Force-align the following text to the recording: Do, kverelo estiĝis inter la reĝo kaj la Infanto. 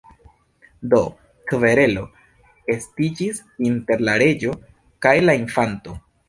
Do, 0.93 1.01
kverelo 1.51 2.05
estiĝis 2.77 3.43
inter 3.69 4.03
la 4.09 4.17
reĝo 4.25 4.57
kaj 5.07 5.15
la 5.29 5.37
Infanto. 5.43 5.97